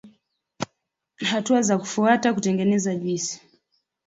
Hatua 1.19 1.61
za 1.61 1.77
kufuata 1.77 2.33
kutengeneza 2.33 2.95
juisi 2.95 3.41